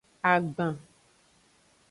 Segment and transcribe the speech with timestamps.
[0.31, 0.75] Agban.